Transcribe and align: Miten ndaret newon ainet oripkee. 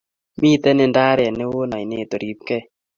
Miten 0.41 0.79
ndaret 0.91 1.33
newon 1.37 1.71
ainet 1.77 2.11
oripkee. 2.17 2.61